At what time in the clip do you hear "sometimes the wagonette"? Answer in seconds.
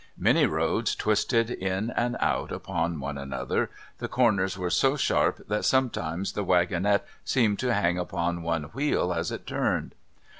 5.63-7.05